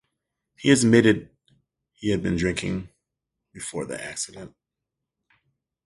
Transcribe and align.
He 0.57 0.69
has 0.69 0.83
admitted 0.83 1.29
he 1.93 2.09
had 2.09 2.23
been 2.23 2.35
drinking 2.35 2.89
before 3.53 3.85
the 3.85 4.03
accident. 4.03 4.55